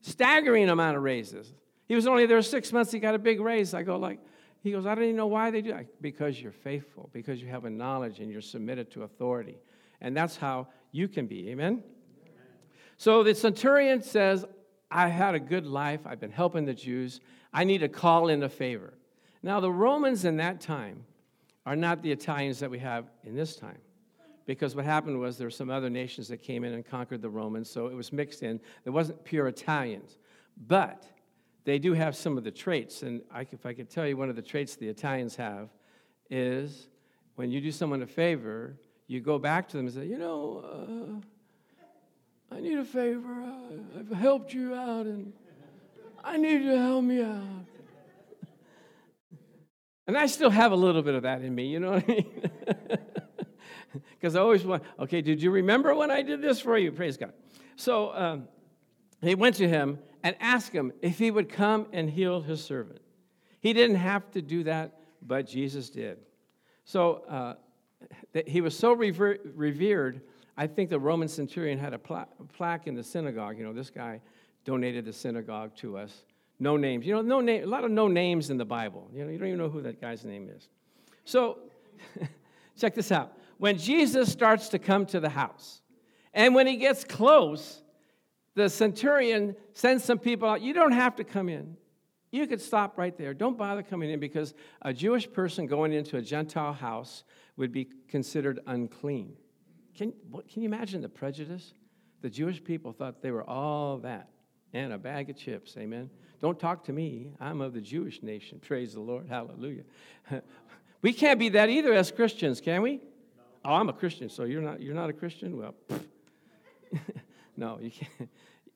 [0.02, 1.52] staggering amount of raises.
[1.88, 2.92] He was only there six months.
[2.92, 3.74] He got a big raise.
[3.74, 4.20] I go like,
[4.62, 6.00] he goes, I don't even know why they do that.
[6.00, 9.58] Because you're faithful, because you have a knowledge and you're submitted to authority.
[10.00, 11.50] And that's how you can be.
[11.50, 11.82] Amen?
[12.22, 12.46] Amen.
[12.98, 14.46] So the centurion says,
[14.92, 16.02] I had a good life.
[16.06, 17.20] I've been helping the Jews.
[17.52, 18.94] I need to call in a favor.
[19.44, 21.06] Now, the Romans in that time
[21.66, 23.80] are not the Italians that we have in this time.
[24.46, 27.30] Because what happened was there were some other nations that came in and conquered the
[27.30, 28.60] Romans, so it was mixed in.
[28.86, 30.18] There wasn't pure Italians.
[30.68, 31.06] But
[31.66, 33.04] they do have some of the traits.
[33.04, 35.70] And I, if I could tell you one of the traits the Italians have
[36.30, 36.88] is
[37.36, 41.22] when you do someone a favor, you go back to them and say, you know,
[42.52, 43.52] uh, I need a favor.
[44.00, 45.34] I've helped you out, and
[46.24, 47.44] I need you to help me out.
[50.08, 52.08] And I still have a little bit of that in me, you know what I
[52.08, 52.52] mean?
[54.20, 56.92] Because I always want, okay, did you remember when I did this for you?
[56.92, 57.34] Praise God.
[57.76, 58.48] So um,
[59.22, 63.00] he went to him and asked him if he would come and heal his servant.
[63.60, 66.20] He didn't have to do that, but Jesus did.
[66.84, 67.54] So uh,
[68.46, 70.22] he was so rever- revered,
[70.56, 73.58] I think the Roman centurion had a pla- plaque in the synagogue.
[73.58, 74.22] You know, this guy
[74.66, 76.24] donated the synagogue to us.
[76.60, 77.06] No names.
[77.06, 79.10] You know, no name, a lot of no names in the Bible.
[79.14, 80.70] You know, you don't even know who that guy's name is.
[81.24, 81.60] So,
[82.80, 83.34] check this out.
[83.58, 85.82] When Jesus starts to come to the house,
[86.34, 87.82] and when he gets close,
[88.56, 90.62] the centurion sends some people out.
[90.62, 91.78] You don't have to come in.
[92.32, 93.34] You could stop right there.
[93.34, 97.24] Don't bother coming in because a Jewish person going into a Gentile house
[97.56, 99.34] would be considered unclean.
[99.96, 101.74] Can, can you imagine the prejudice?
[102.22, 104.30] The Jewish people thought they were all that
[104.84, 105.76] and a bag of chips.
[105.78, 106.10] Amen.
[106.42, 107.32] Don't talk to me.
[107.40, 108.60] I'm of the Jewish nation.
[108.60, 109.28] Praise the Lord.
[109.28, 109.84] Hallelujah.
[111.02, 113.02] we can't be that either as Christians, can we?
[113.66, 115.58] Oh, I'm a Christian, so you're not, you're not a Christian?
[115.58, 115.76] Well,
[117.58, 118.30] no, you can't.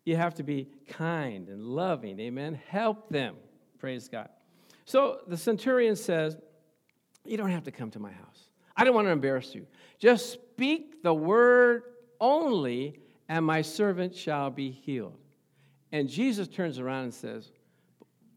[0.04, 2.20] You have to be kind and loving.
[2.20, 2.60] Amen.
[2.68, 3.36] Help them.
[3.78, 4.30] Praise God.
[4.86, 6.38] So the centurion says,
[7.24, 8.50] You don't have to come to my house.
[8.76, 9.68] I don't want to embarrass you.
[10.00, 11.84] Just speak the word
[12.20, 15.21] only, and my servant shall be healed.
[15.92, 17.52] And Jesus turns around and says,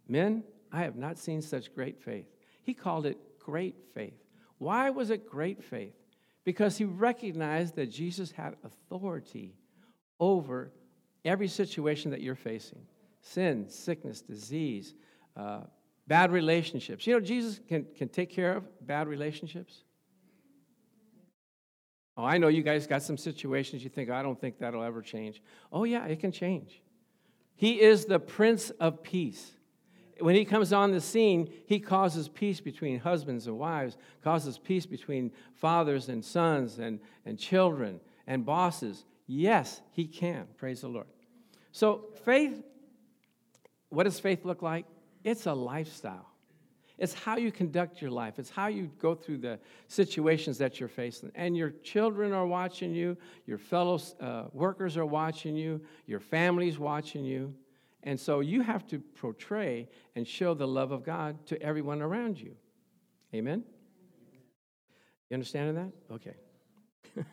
[0.09, 2.27] Men, I have not seen such great faith.
[2.63, 4.19] He called it great faith.
[4.59, 5.95] Why was it great faith?
[6.45, 9.55] Because he recognized that Jesus had authority
[10.21, 10.73] over
[11.25, 12.87] every situation that you're facing
[13.25, 14.95] sin, sickness, disease,
[15.37, 15.61] uh,
[16.07, 17.07] bad relationships.
[17.07, 19.85] You know, Jesus can, can take care of bad relationships.
[22.17, 25.03] Oh, I know you guys got some situations you think, I don't think that'll ever
[25.03, 25.43] change.
[25.73, 26.83] Oh, yeah, it can change.
[27.57, 29.53] He is the Prince of Peace.
[30.21, 34.87] When he comes on the scene, he causes peace between husbands and wives, causes peace
[34.87, 39.05] between fathers and sons and, and children and bosses.
[39.27, 40.47] Yes, he can.
[40.57, 41.07] Praise the Lord.
[41.73, 42.63] So, faith,
[43.89, 44.87] what does faith look like?
[45.25, 46.34] It's a lifestyle.
[46.97, 48.39] It's how you conduct your life.
[48.39, 51.33] It's how you go through the situations that you're facing.
[51.35, 56.79] And your children are watching you, your fellow uh, workers are watching you, your family's
[56.79, 57.53] watching you.
[58.05, 62.39] And so you have to portray and show the love of God to everyone around
[62.39, 62.55] you.
[63.35, 63.65] Amen?
[65.31, 66.15] You understanding that?
[66.15, 66.35] Okay.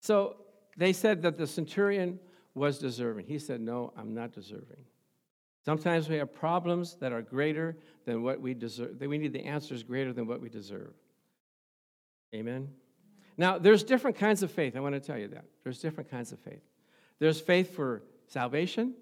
[0.00, 0.36] so
[0.76, 2.18] they said that the centurion
[2.54, 3.26] was deserving.
[3.26, 4.84] He said, No, I'm not deserving.
[5.64, 8.98] Sometimes we have problems that are greater than what we deserve.
[8.98, 10.92] That we need the answers greater than what we deserve.
[12.34, 12.68] Amen?
[13.36, 14.76] Now, there's different kinds of faith.
[14.76, 15.44] I want to tell you that.
[15.62, 16.62] There's different kinds of faith.
[17.18, 18.94] There's faith for salvation,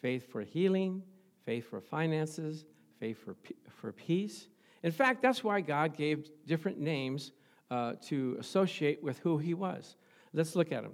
[0.00, 1.02] faith for healing,
[1.44, 2.64] faith for finances,
[2.98, 3.36] faith for,
[3.80, 4.48] for peace.
[4.82, 7.32] In fact, that's why God gave different names
[7.70, 9.96] uh, to associate with who he was.
[10.32, 10.92] Let's look at them.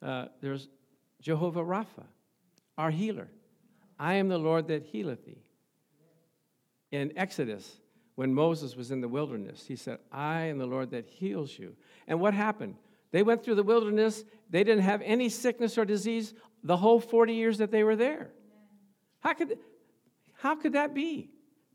[0.00, 0.68] Uh, there's
[1.20, 2.04] Jehovah Rapha,
[2.76, 3.28] our healer.
[4.02, 5.44] I am the Lord that healeth thee.
[6.90, 7.78] In Exodus,
[8.16, 11.76] when Moses was in the wilderness, he said, I am the Lord that heals you.
[12.08, 12.74] And what happened?
[13.12, 14.24] They went through the wilderness.
[14.50, 16.34] They didn't have any sickness or disease
[16.64, 18.32] the whole 40 years that they were there.
[19.20, 19.56] How could,
[20.34, 21.30] how could that be?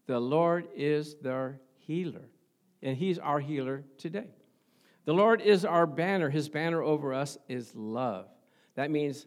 [0.08, 2.28] The Lord is their healer,
[2.84, 4.36] and He's our healer today.
[5.06, 6.30] The Lord is our banner.
[6.30, 8.28] His banner over us is love.
[8.76, 9.26] That means,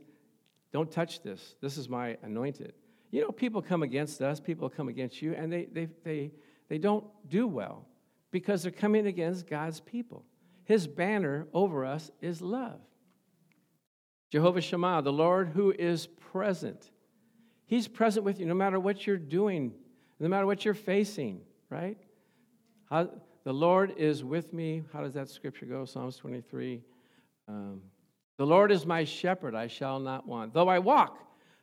[0.71, 1.57] don't touch this.
[1.63, 2.75] This is my anointed.
[3.11, 6.31] You know, people come against us, people come against you, and they, they, they,
[6.69, 7.87] they don't do well
[8.31, 10.25] because they're coming against God's people.
[10.65, 12.81] His banner over us is love.
[14.31, 16.91] Jehovah Shammah, the Lord who is present.
[17.67, 19.73] He's present with you no matter what you're doing,
[20.21, 21.99] no matter what you're facing, right?
[22.89, 23.11] How,
[23.43, 24.85] the Lord is with me.
[24.93, 25.85] How does that scripture go?
[25.85, 26.83] Psalms 23.
[27.49, 27.81] Um,
[28.37, 30.55] the Lord is my shepherd, I shall not want.
[30.55, 31.19] Though I walk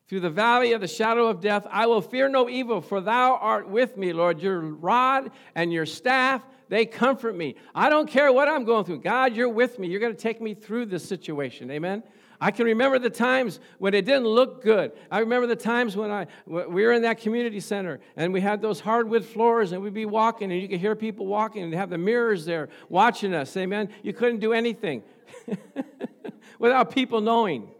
[0.08, 3.36] through the valley of the shadow of death, I will fear no evil, for thou
[3.36, 4.42] art with me, Lord.
[4.42, 7.56] Your rod and your staff, they comfort me.
[7.76, 9.02] I don't care what I'm going through.
[9.02, 9.88] God, you're with me.
[9.88, 11.70] You're going to take me through this situation.
[11.72, 12.04] Amen.
[12.40, 14.92] I can remember the times when it didn't look good.
[15.10, 18.62] I remember the times when I we were in that community center and we had
[18.62, 21.90] those hardwood floors and we'd be walking and you could hear people walking and have
[21.90, 23.58] the mirrors there watching us.
[23.58, 23.90] Amen.
[24.04, 25.02] You couldn't do anything
[26.60, 27.72] without people knowing.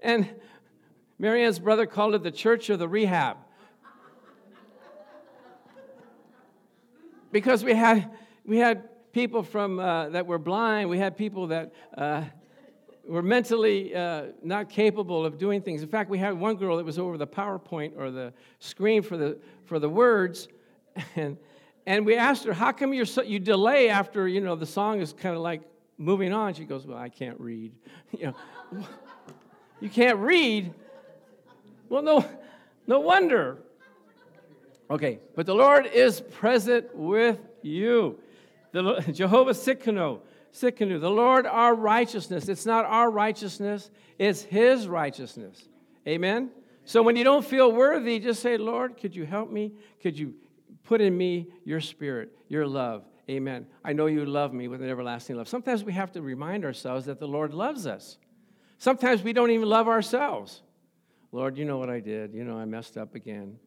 [0.00, 0.28] And
[1.18, 3.36] Marianne's brother called it the church of the rehab.
[7.32, 8.10] because we had,
[8.44, 12.22] we had people from, uh, that were blind, we had people that uh,
[13.06, 15.82] were mentally uh, not capable of doing things.
[15.82, 19.16] In fact, we had one girl that was over the PowerPoint or the screen for
[19.16, 20.48] the, for the words,
[21.16, 21.36] and,
[21.84, 25.00] and we asked her, how come you're so, you delay after, you know, the song
[25.00, 25.62] is kind of like
[25.96, 26.54] moving on?
[26.54, 27.72] She goes, well, I can't read.
[28.18, 28.26] you
[28.72, 28.86] know,
[29.80, 30.72] you can't read?
[31.88, 32.24] Well, no,
[32.86, 33.58] no wonder.
[34.90, 38.18] Okay, but the Lord is present with you.
[38.72, 40.20] The, Jehovah Tsidkenu,
[40.52, 42.48] Tsidkenu, the Lord our righteousness.
[42.48, 45.68] It's not our righteousness, it's His righteousness.
[46.06, 46.50] Amen?
[46.84, 49.74] So when you don't feel worthy, just say, Lord, could you help me?
[50.02, 50.34] Could you
[50.84, 53.04] put in me your spirit, your love?
[53.28, 53.66] Amen.
[53.84, 55.48] I know you love me with an everlasting love.
[55.48, 58.16] Sometimes we have to remind ourselves that the Lord loves us.
[58.78, 60.62] Sometimes we don't even love ourselves.
[61.32, 62.32] Lord, you know what I did.
[62.34, 63.58] You know, I messed up again.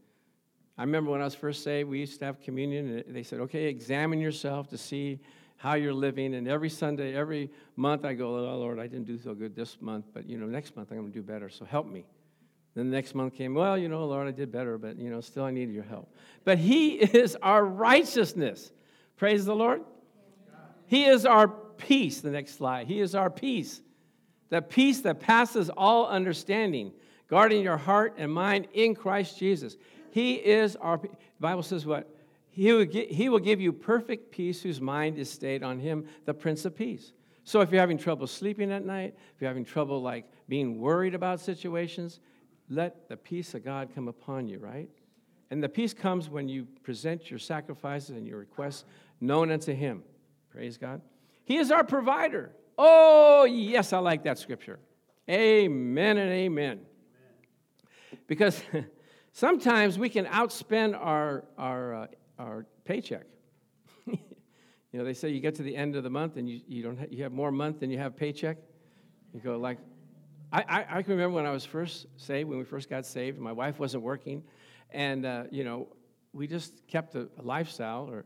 [0.78, 3.40] I remember when I was first saved, we used to have communion, and they said,
[3.42, 5.20] okay, examine yourself to see
[5.58, 6.34] how you're living.
[6.34, 9.78] And every Sunday, every month, I go, oh, Lord, I didn't do so good this
[9.80, 12.06] month, but, you know, next month I'm going to do better, so help me.
[12.74, 15.22] Then the next month came, well, you know, Lord, I did better, but, you know,
[15.22, 16.12] still I need your help.
[16.46, 18.72] But He is our righteousness.
[19.18, 19.82] Praise the Lord.
[20.88, 22.22] He is our peace.
[22.22, 22.88] The next slide.
[22.88, 23.82] He is our peace.
[24.50, 26.92] The peace that passes all understanding
[27.32, 29.78] guarding your heart and mind in Christ Jesus.
[30.12, 32.14] He is our, the Bible says what?
[32.50, 36.06] He will, give, he will give you perfect peace whose mind is stayed on him,
[36.26, 37.14] the Prince of Peace.
[37.46, 41.16] So if you're having trouble sleeping at night, if you're having trouble like being worried
[41.16, 42.20] about situations,
[42.70, 44.90] let the peace of God come upon you, right?
[45.52, 48.84] And the peace comes when you present your sacrifices and your requests
[49.22, 50.04] known unto him.
[50.50, 51.00] Praise God.
[51.46, 52.52] He is our provider.
[52.78, 54.80] Oh, yes, I like that scripture.
[55.30, 56.82] Amen and amen.
[58.28, 58.62] Because
[59.32, 62.08] sometimes we can outspend our, our, uh,
[62.40, 63.26] our paycheck.
[64.06, 64.18] you
[64.94, 67.00] know, they say you get to the end of the month and you, you, don't
[67.00, 68.58] ha- you have more month than you have paycheck.
[69.34, 69.78] You go like,
[70.52, 73.40] I, I, I can remember when I was first saved, when we first got saved,
[73.40, 74.44] my wife wasn't working,
[74.90, 75.88] and, uh, you know,
[76.34, 78.26] we just kept a, a lifestyle or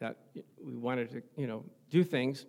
[0.00, 0.16] that
[0.62, 2.46] we wanted to, you know, do things.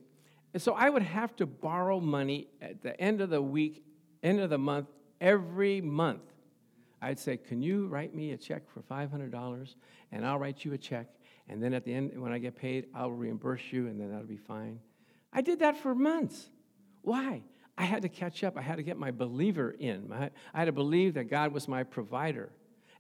[0.54, 3.84] And so I would have to borrow money at the end of the week,
[4.24, 4.88] end of the month,
[5.22, 6.22] every month.
[7.02, 9.76] I'd say, Can you write me a check for $500?
[10.12, 11.08] And I'll write you a check.
[11.48, 14.26] And then at the end, when I get paid, I'll reimburse you, and then that'll
[14.26, 14.80] be fine.
[15.32, 16.50] I did that for months.
[17.02, 17.44] Why?
[17.78, 18.58] I had to catch up.
[18.58, 20.12] I had to get my believer in.
[20.12, 22.50] I had to believe that God was my provider.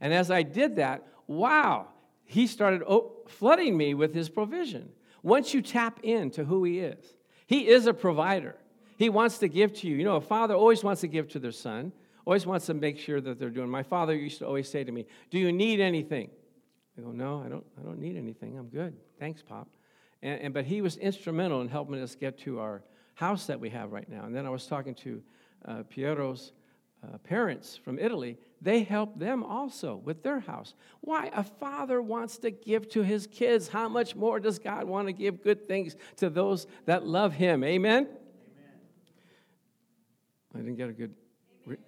[0.01, 1.87] And as I did that, wow,
[2.25, 4.89] he started oh, flooding me with his provision.
[5.23, 7.15] Once you tap into who he is,
[7.47, 8.55] he is a provider.
[8.97, 9.95] He wants to give to you.
[9.95, 11.91] You know, a father always wants to give to their son,
[12.25, 13.69] always wants to make sure that they're doing.
[13.69, 16.29] My father used to always say to me, Do you need anything?
[16.97, 18.57] I go, No, I don't, I don't need anything.
[18.57, 18.95] I'm good.
[19.19, 19.67] Thanks, Pop.
[20.21, 22.83] And, and, but he was instrumental in helping us get to our
[23.13, 24.25] house that we have right now.
[24.25, 25.21] And then I was talking to
[25.65, 26.51] uh, Piero's
[27.03, 28.37] uh, parents from Italy.
[28.61, 30.73] They helped them also with their house.
[31.01, 31.29] Why?
[31.33, 33.67] A father wants to give to his kids.
[33.67, 37.63] How much more does God want to give good things to those that love him?
[37.63, 38.03] Amen?
[38.03, 38.17] Amen.
[40.55, 41.13] I didn't get a good.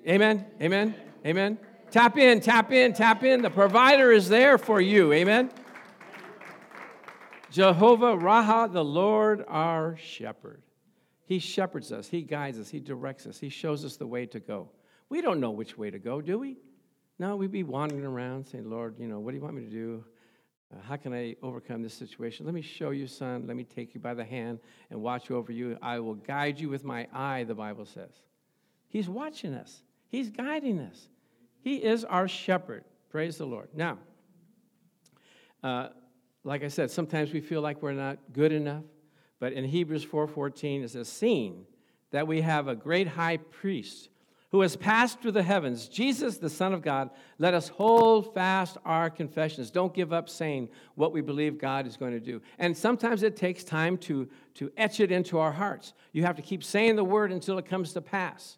[0.08, 0.46] Amen?
[0.62, 0.96] Amen?
[1.26, 1.58] Amen?
[1.92, 3.42] Tap in, tap in, tap in.
[3.42, 5.14] The provider is there for you.
[5.14, 5.52] Amen?
[7.50, 10.62] Jehovah Raha, the Lord our shepherd.
[11.26, 14.40] He shepherds us, He guides us, He directs us, He shows us the way to
[14.40, 14.70] go.
[15.10, 16.58] We don't know which way to go, do we?
[17.20, 19.70] No, we'd be wandering around saying, Lord, you know, what do you want me to
[19.70, 20.04] do?
[20.72, 22.46] Uh, how can I overcome this situation?
[22.46, 23.48] Let me show you, son.
[23.48, 24.60] Let me take you by the hand
[24.90, 25.78] and watch over you.
[25.82, 28.12] I will guide you with my eye, the Bible says.
[28.88, 31.08] He's watching us, He's guiding us.
[31.62, 32.86] He is our shepherd.
[33.10, 33.70] Praise the Lord.
[33.74, 33.98] Now,
[35.64, 35.90] uh,
[36.44, 38.84] like I said, sometimes we feel like we're not good enough.
[39.40, 41.66] But in Hebrews 4:14 it says, "Seeing
[42.12, 44.10] that we have a great high priest
[44.52, 48.78] who has passed through the heavens, Jesus, the Son of God, let us hold fast
[48.86, 49.70] our confessions.
[49.70, 52.42] Don't give up saying what we believe God is going to do.
[52.58, 55.94] And sometimes it takes time to, to etch it into our hearts.
[56.14, 58.58] You have to keep saying the word until it comes to pass.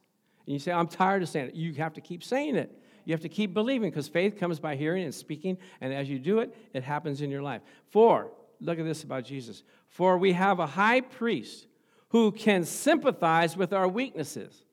[0.49, 1.53] And you say, I'm tired of saying it.
[1.53, 2.75] You have to keep saying it.
[3.05, 5.59] You have to keep believing because faith comes by hearing and speaking.
[5.79, 7.61] And as you do it, it happens in your life.
[7.91, 9.61] Four, look at this about Jesus.
[9.89, 11.67] For we have a high priest
[12.07, 14.63] who can sympathize with our weaknesses.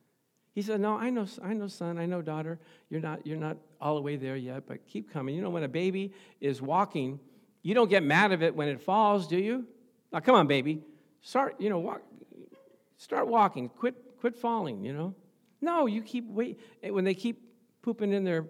[0.54, 2.58] He said, No, I know, I know, son, I know, daughter,
[2.88, 5.34] you're not, you're not all the way there yet, but keep coming.
[5.34, 7.20] You know, when a baby is walking,
[7.60, 9.66] you don't get mad of it when it falls, do you?
[10.10, 10.80] Now, come on, baby.
[11.20, 12.00] Start, you know, walk,
[12.96, 13.68] start walking.
[13.68, 15.14] Quit, quit falling, you know?
[15.66, 16.60] No, you keep wait.
[16.80, 17.42] When they keep
[17.82, 18.44] pooping in their,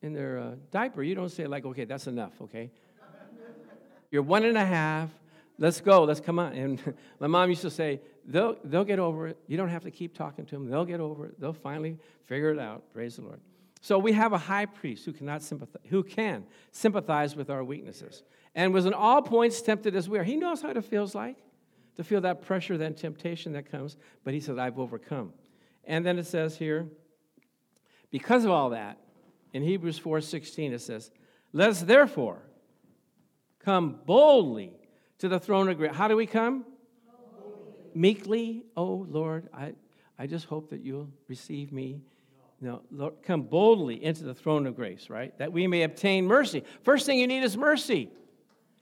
[0.00, 2.70] in their uh, diaper, you don't say, like, okay, that's enough, okay?
[4.12, 5.10] You're one and a half,
[5.58, 6.52] let's go, let's come on.
[6.52, 9.38] And my mom used to say, they'll, they'll get over it.
[9.48, 10.70] You don't have to keep talking to them.
[10.70, 11.40] They'll get over it.
[11.40, 12.84] They'll finally figure it out.
[12.92, 13.40] Praise the Lord.
[13.80, 18.22] So we have a high priest who cannot sympathize, who can sympathize with our weaknesses,
[18.54, 20.22] and was in all points tempted as we are.
[20.22, 21.38] He knows what it feels like
[21.96, 23.96] to feel that pressure, that temptation that comes.
[24.22, 25.32] But he said, "I've overcome."
[25.84, 26.86] And then it says here,
[28.10, 28.98] because of all that,
[29.52, 31.10] in Hebrews 4:16 it says,
[31.52, 32.42] "Let us therefore
[33.58, 34.72] come boldly
[35.18, 35.94] to the throne of grace.
[35.94, 36.64] How do we come?
[37.94, 39.74] Meekly, oh Lord, I,
[40.18, 42.00] I just hope that you'll receive me.
[42.60, 45.36] No, Lord, come boldly into the throne of grace, right?
[45.38, 46.64] That we may obtain mercy.
[46.82, 48.10] First thing you need is mercy.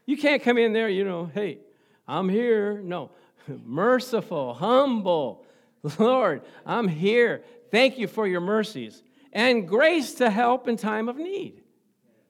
[0.07, 1.59] You can't come in there, you know, hey,
[2.07, 2.81] I'm here.
[2.83, 3.11] No,
[3.65, 5.45] merciful, humble.
[5.99, 7.43] Lord, I'm here.
[7.71, 11.63] Thank you for your mercies and grace to help in time of need.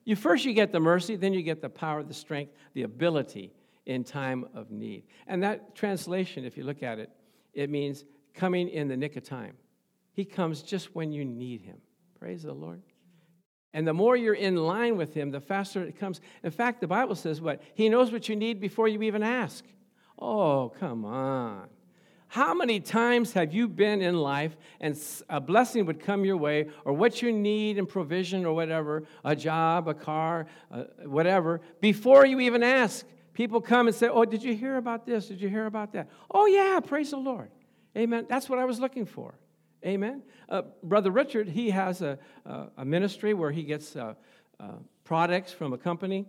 [0.04, 3.52] You first you get the mercy, then you get the power, the strength, the ability
[3.86, 5.04] in time of need.
[5.26, 7.10] And that translation, if you look at it,
[7.52, 8.04] it means
[8.34, 9.56] coming in the nick of time.
[10.12, 11.78] He comes just when you need him.
[12.18, 12.82] Praise the Lord.
[13.72, 16.20] And the more you're in line with him, the faster it comes.
[16.42, 17.62] In fact, the Bible says what?
[17.74, 19.64] He knows what you need before you even ask.
[20.18, 21.68] Oh, come on.
[22.30, 24.96] How many times have you been in life and
[25.28, 29.34] a blessing would come your way, or what you need and provision, or whatever, a
[29.34, 33.04] job, a car, uh, whatever, before you even ask?
[33.32, 35.26] People come and say, Oh, did you hear about this?
[35.26, 36.08] Did you hear about that?
[36.30, 37.50] Oh, yeah, praise the Lord.
[37.98, 38.26] Amen.
[38.28, 39.34] That's what I was looking for.
[39.84, 40.22] Amen.
[40.48, 42.16] Uh, Brother Richard, he has a,
[42.76, 44.14] a, ministry where he gets uh,
[44.60, 46.26] uh, products from a company.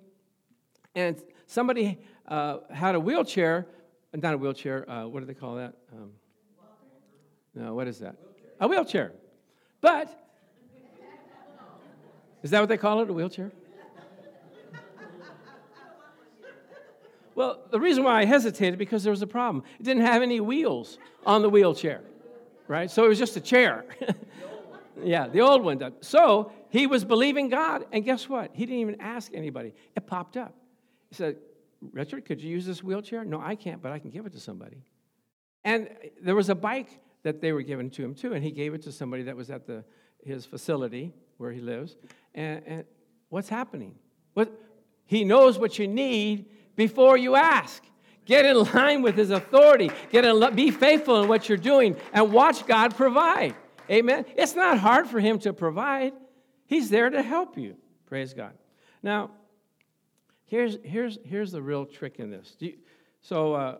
[0.95, 3.67] And somebody uh, had a wheelchair,
[4.13, 5.73] not a wheelchair, uh, what do they call that?
[5.93, 6.11] Um,
[7.55, 8.15] no, what is that?
[8.59, 9.13] a wheelchair.
[9.79, 10.09] But,
[12.43, 13.51] is that what they call it, a wheelchair?
[17.33, 19.63] Well, the reason why I hesitated because there was a problem.
[19.79, 22.01] It didn't have any wheels on the wheelchair,
[22.67, 22.91] right?
[22.91, 23.85] So it was just a chair.
[25.03, 25.93] yeah, the old one.
[26.01, 28.51] So he was believing God, and guess what?
[28.53, 29.73] He didn't even ask anybody.
[29.95, 30.53] It popped up.
[31.09, 31.37] He said,
[31.91, 33.23] Richard, could you use this wheelchair?
[33.25, 34.83] No, I can't, but I can give it to somebody.
[35.63, 35.89] And
[36.21, 38.81] there was a bike that they were giving to him too, and he gave it
[38.83, 39.83] to somebody that was at the,
[40.23, 41.97] his facility where he lives.
[42.33, 42.83] And, and
[43.29, 43.95] what's happening?
[44.33, 44.51] What,
[45.05, 47.83] he knows what you need before you ask.
[48.25, 49.91] Get in line with his authority.
[50.11, 53.55] Get in, be faithful in what you're doing and watch God provide.
[53.89, 54.25] Amen.
[54.35, 56.13] It's not hard for him to provide.
[56.65, 57.75] He's there to help you.
[58.05, 58.53] Praise God.
[59.03, 59.31] Now,
[60.51, 62.55] here's, here's, here's the real trick in this.
[62.59, 62.73] You,
[63.21, 63.77] so uh,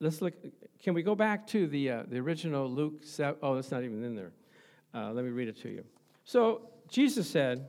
[0.00, 0.34] let's look.
[0.80, 3.40] Can we go back to the, uh, the original Luke 7?
[3.42, 4.30] Oh, that's not even in there.
[4.94, 5.84] Uh, let me read it to you.
[6.24, 7.68] So Jesus said,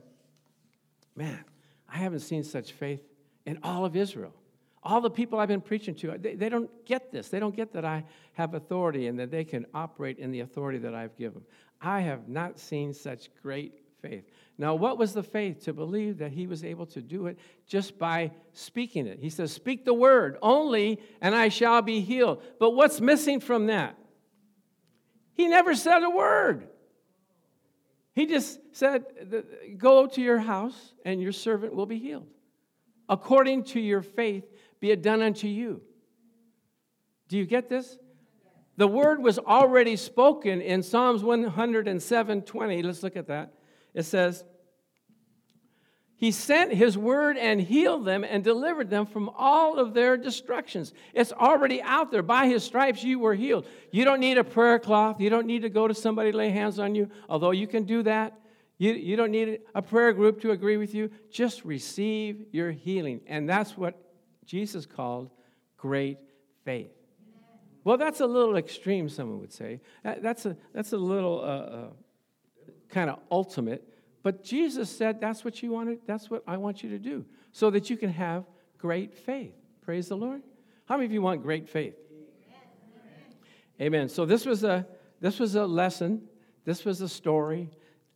[1.16, 1.44] Man,
[1.92, 3.02] I haven't seen such faith
[3.44, 4.32] in all of Israel.
[4.84, 7.28] All the people I've been preaching to, they, they don't get this.
[7.28, 10.78] They don't get that I have authority and that they can operate in the authority
[10.78, 11.42] that I've given.
[11.82, 14.24] I have not seen such great faith.
[14.58, 15.64] Now, what was the faith?
[15.64, 19.18] To believe that he was able to do it just by speaking it.
[19.20, 22.42] He says, Speak the word only, and I shall be healed.
[22.58, 23.96] But what's missing from that?
[25.34, 26.68] He never said a word.
[28.12, 29.04] He just said,
[29.78, 32.26] Go to your house, and your servant will be healed
[33.10, 34.44] according to your faith,
[34.78, 35.82] be it done unto you.
[37.28, 37.98] Do you get this?
[38.76, 42.82] The word was already spoken in Psalms 107 20.
[42.82, 43.52] Let's look at that.
[43.94, 44.44] It says,
[46.16, 50.92] He sent His word and healed them and delivered them from all of their destructions.
[51.14, 52.22] It's already out there.
[52.22, 53.66] By His stripes you were healed.
[53.90, 55.20] You don't need a prayer cloth.
[55.20, 58.02] You don't need to go to somebody lay hands on you, although you can do
[58.04, 58.38] that.
[58.78, 61.10] You, you don't need a prayer group to agree with you.
[61.30, 63.20] Just receive your healing.
[63.26, 63.94] And that's what
[64.46, 65.30] Jesus called
[65.76, 66.18] great
[66.64, 66.90] faith.
[67.84, 69.80] Well, that's a little extreme, someone would say.
[70.02, 71.88] That's a, that's a little uh, uh,
[72.90, 73.86] kind of ultimate.
[74.22, 77.70] But Jesus said that's what you wanted, that's what I want you to do, so
[77.70, 78.44] that you can have
[78.78, 79.54] great faith.
[79.82, 80.42] Praise the Lord.
[80.84, 81.94] How many of you want great faith?
[83.80, 83.94] Amen.
[83.94, 84.08] Amen.
[84.08, 84.86] So this was a
[85.20, 86.22] this was a lesson.
[86.64, 87.70] This was a story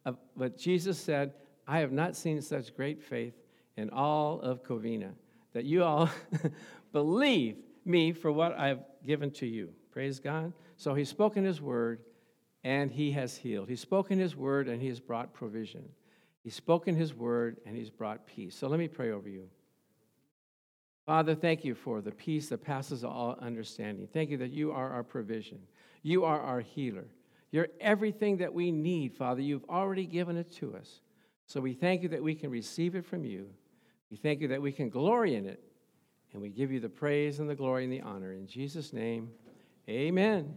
[0.05, 1.33] of what Jesus said,
[1.67, 3.35] I have not seen such great faith
[3.77, 5.13] in all of Covina,
[5.53, 6.11] that you all
[6.93, 9.71] believe me for what I've given to you.
[9.91, 10.53] Praise God.
[10.77, 12.01] So he's spoken his word
[12.65, 13.69] and he has healed.
[13.69, 15.85] He's spoken his word and he has brought provision.
[16.43, 18.57] He's spoken his word and he's brought peace.
[18.57, 19.49] So let me pray over you.
[21.07, 24.09] Father, thank you for the peace that passes all understanding.
[24.13, 25.59] Thank you that you are our provision.
[26.03, 27.07] You are our healer.
[27.51, 29.43] You're everything that we need, Father.
[29.43, 31.03] You've already given it to us.
[31.47, 33.51] So we thank you that we can receive it from you.
[34.11, 35.63] We thank you that we can glory in it.
[36.33, 38.33] And we give you the praise and the glory and the honor.
[38.33, 39.31] In Jesus' name,
[39.89, 40.53] amen.